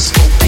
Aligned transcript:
just 0.00 0.16
OP 0.16 0.42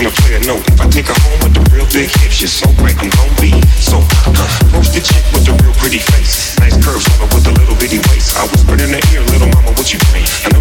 And 0.00 0.06
a 0.06 0.10
player 0.10 0.40
know 0.48 0.56
if 0.56 0.80
I 0.80 0.88
take 0.88 1.12
her 1.12 1.20
home 1.28 1.40
with 1.44 1.52
the 1.52 1.64
real 1.68 1.84
big 1.92 2.08
hips 2.08 2.40
She's 2.40 2.52
so 2.52 2.66
great, 2.80 2.96
I'm 2.96 3.10
gon' 3.10 3.28
be. 3.40 3.52
So 3.76 4.00
hot 4.24 4.32
uh, 4.32 4.76
Roast 4.76 4.94
chick 4.96 5.24
with 5.32 5.44
the 5.44 5.52
real 5.60 5.74
pretty 5.76 5.98
face. 5.98 6.58
Nice 6.58 6.76
curves 6.82 7.04
on 7.12 7.28
her 7.28 7.34
with 7.34 7.46
a 7.46 7.52
little 7.52 7.76
bitty 7.76 7.98
waist. 8.08 8.36
I 8.36 8.46
whispered 8.48 8.80
in 8.80 8.90
her 8.96 9.04
ear, 9.12 9.20
little 9.28 9.48
mama, 9.48 9.72
what 9.76 9.92
you 9.92 9.98
think? 10.08 10.53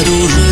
i 0.00 0.04
duro. 0.04 0.49